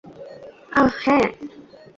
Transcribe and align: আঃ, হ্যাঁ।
আঃ, 0.71 0.89
হ্যাঁ। 1.03 1.27